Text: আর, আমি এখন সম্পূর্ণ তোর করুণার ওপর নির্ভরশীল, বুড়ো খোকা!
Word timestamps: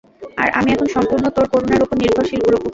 আর, 0.37 0.49
আমি 0.59 0.69
এখন 0.71 0.87
সম্পূর্ণ 0.95 1.25
তোর 1.35 1.45
করুণার 1.51 1.83
ওপর 1.85 1.95
নির্ভরশীল, 2.01 2.39
বুড়ো 2.41 2.57
খোকা! 2.57 2.69